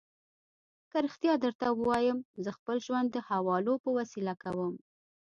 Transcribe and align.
که 0.91 0.97
رښتیا 1.05 1.33
درته 1.43 1.65
ووایم، 1.71 2.19
زه 2.43 2.49
خپل 2.57 2.77
ژوند 2.85 3.07
د 3.11 3.17
حوالو 3.29 3.73
په 3.83 3.89
وسیله 3.97 4.33
کوم. 4.43 4.73